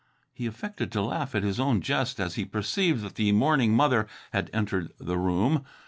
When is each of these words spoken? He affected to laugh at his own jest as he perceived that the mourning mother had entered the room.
He 0.33 0.47
affected 0.47 0.91
to 0.93 1.01
laugh 1.03 1.35
at 1.35 1.43
his 1.43 1.59
own 1.59 1.79
jest 1.79 2.19
as 2.19 2.33
he 2.33 2.43
perceived 2.43 3.03
that 3.03 3.13
the 3.13 3.31
mourning 3.33 3.75
mother 3.75 4.07
had 4.33 4.49
entered 4.51 4.91
the 4.99 5.19
room. 5.19 5.63